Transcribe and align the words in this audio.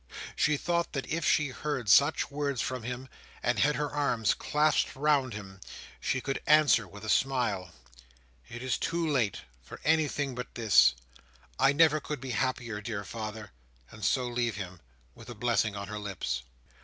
She 0.35 0.57
thought 0.57 0.93
that 0.93 1.07
if 1.11 1.23
she 1.23 1.49
heard 1.49 1.87
such 1.87 2.31
words 2.31 2.59
from 2.59 2.81
him, 2.81 3.07
and 3.43 3.59
had 3.59 3.75
her 3.75 3.91
arms 3.91 4.33
clasped 4.33 4.95
round 4.95 5.35
him, 5.35 5.59
she 5.99 6.21
could 6.21 6.41
answer 6.47 6.87
with 6.87 7.05
a 7.05 7.07
smile, 7.07 7.69
"It 8.49 8.63
is 8.63 8.79
too 8.79 9.07
late 9.07 9.41
for 9.61 9.79
anything 9.83 10.33
but 10.33 10.55
this; 10.55 10.95
I 11.59 11.71
never 11.71 11.99
could 11.99 12.19
be 12.19 12.31
happier, 12.31 12.81
dear 12.81 13.03
father!" 13.03 13.51
and 13.91 14.03
so 14.03 14.27
leave 14.27 14.55
him, 14.55 14.79
with 15.13 15.29
a 15.29 15.35
blessing 15.35 15.75
on 15.75 15.87
her 15.87 15.99
lips. 15.99 16.41